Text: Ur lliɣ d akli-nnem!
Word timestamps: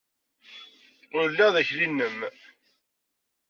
Ur 1.17 1.23
lliɣ 1.31 1.49
d 1.55 1.55
akli-nnem! 1.61 2.17